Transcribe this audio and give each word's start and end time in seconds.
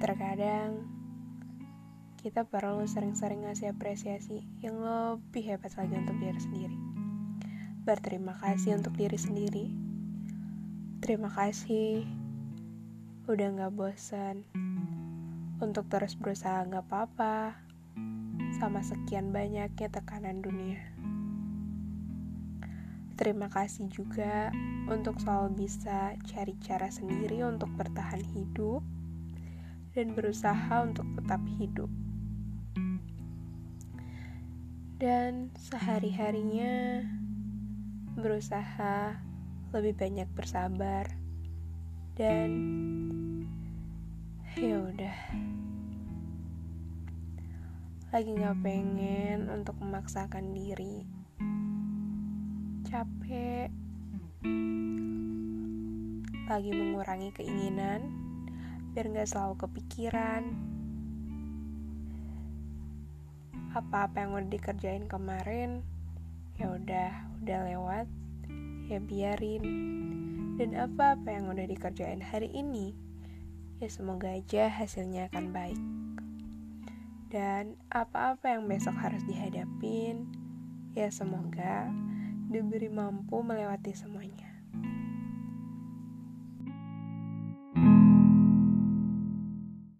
Terkadang 0.00 0.88
kita 2.24 2.48
perlu 2.48 2.88
sering-sering 2.88 3.44
ngasih 3.44 3.76
apresiasi 3.76 4.40
yang 4.64 4.80
lebih 4.80 5.44
hebat 5.44 5.76
lagi 5.76 5.92
untuk 5.92 6.16
diri 6.16 6.40
sendiri. 6.40 6.78
Berterima 7.84 8.32
kasih 8.40 8.80
untuk 8.80 8.96
diri 8.96 9.20
sendiri. 9.20 9.66
Terima 11.04 11.28
kasih 11.28 12.08
udah 13.28 13.46
gak 13.60 13.72
bosan 13.76 14.48
untuk 15.60 15.84
terus 15.92 16.16
berusaha 16.16 16.64
gak 16.64 16.88
apa-apa 16.88 17.60
sama 18.56 18.80
sekian 18.80 19.36
banyaknya 19.36 19.88
tekanan 19.92 20.40
dunia. 20.40 20.80
Terima 23.20 23.52
kasih 23.52 23.92
juga 23.92 24.48
untuk 24.88 25.20
selalu 25.20 25.68
bisa 25.68 26.16
cari 26.24 26.56
cara 26.64 26.88
sendiri 26.88 27.44
untuk 27.44 27.68
bertahan 27.76 28.24
hidup 28.32 28.80
dan 30.00 30.16
berusaha 30.16 30.80
untuk 30.80 31.04
tetap 31.12 31.44
hidup. 31.60 31.92
Dan 34.96 35.52
sehari-harinya 35.60 37.04
berusaha 38.16 39.20
lebih 39.76 39.92
banyak 40.00 40.28
bersabar 40.32 41.04
dan 42.16 42.48
ya 44.56 44.80
udah. 44.88 45.18
Lagi 48.08 48.30
nggak 48.40 48.56
pengen 48.64 49.52
untuk 49.52 49.76
memaksakan 49.84 50.56
diri. 50.56 51.04
Capek. 52.88 53.68
Lagi 56.48 56.70
mengurangi 56.72 57.30
keinginan 57.36 58.29
biar 58.90 59.06
nggak 59.06 59.30
selalu 59.30 59.54
kepikiran. 59.58 60.42
Apa-apa 63.70 64.26
yang 64.26 64.34
udah 64.34 64.50
dikerjain 64.50 65.06
kemarin 65.06 65.86
ya 66.58 66.74
udah 66.74 67.10
udah 67.42 67.58
lewat 67.70 68.06
ya 68.90 68.98
biarin. 68.98 69.64
Dan 70.58 70.76
apa-apa 70.76 71.28
yang 71.30 71.48
udah 71.48 71.64
dikerjain 71.70 72.20
hari 72.20 72.50
ini 72.50 72.92
ya 73.80 73.88
semoga 73.88 74.34
aja 74.34 74.66
hasilnya 74.68 75.30
akan 75.30 75.54
baik. 75.54 75.80
Dan 77.30 77.78
apa-apa 77.94 78.58
yang 78.58 78.66
besok 78.66 78.98
harus 78.98 79.22
dihadapin 79.22 80.26
ya 80.98 81.06
semoga 81.14 81.86
diberi 82.50 82.90
mampu 82.90 83.46
melewati 83.46 83.94
semuanya 83.94 84.50